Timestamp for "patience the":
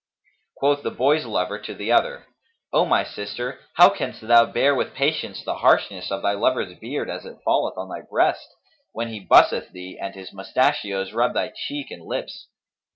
4.95-5.57